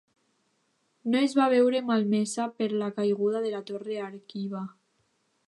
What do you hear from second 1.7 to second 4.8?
malmesa per la caiguda de la torre Arqiva.